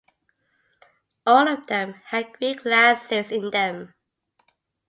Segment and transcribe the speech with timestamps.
[1.27, 3.93] All of them had green glasses in them.